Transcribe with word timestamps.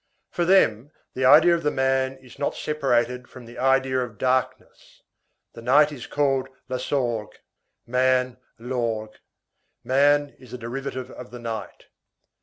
For 0.31 0.45
them, 0.45 0.89
the 1.13 1.25
idea 1.25 1.53
of 1.53 1.61
the 1.61 1.69
man 1.69 2.17
is 2.17 2.39
not 2.39 2.55
separated 2.55 3.27
from 3.29 3.45
the 3.45 3.59
idea 3.59 3.99
of 3.99 4.17
darkness. 4.17 5.03
The 5.53 5.61
night 5.61 5.91
is 5.91 6.07
called 6.07 6.49
la 6.67 6.77
sorgue; 6.77 7.35
man, 7.85 8.37
l'orgue. 8.57 9.19
Man 9.83 10.29
is 10.39 10.53
a 10.53 10.57
derivative 10.57 11.11
of 11.11 11.29
the 11.29 11.37
night. 11.37 11.85